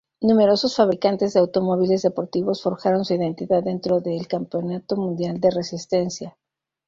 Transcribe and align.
Numerosos 0.19 0.75
fabricantes 0.77 1.33
de 1.35 1.39
automóviles 1.41 2.01
deportivos 2.01 2.63
forjaron 2.63 3.05
su 3.05 3.13
identidad 3.13 3.61
dentro 3.61 3.99
del 4.01 4.27
Campeonato 4.27 4.95
Mundial 4.95 5.39
de 5.39 5.51
Resistencia. 5.51 6.37